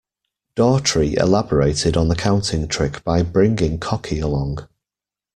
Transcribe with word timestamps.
Daughtry 0.55 1.13
elaborated 1.21 1.95
on 1.95 2.07
the 2.07 2.15
counting 2.15 2.67
trick 2.67 3.03
by 3.03 3.21
bringing 3.21 3.77
Cocky 3.77 4.17
along. 4.19 4.67